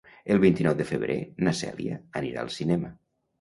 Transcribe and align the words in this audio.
El 0.35 0.39
vint-i-nou 0.43 0.73
de 0.79 0.87
febrer 0.91 1.17
na 1.49 1.53
Cèlia 1.59 1.99
anirà 2.23 2.43
al 2.47 2.51
cinema. 2.57 2.93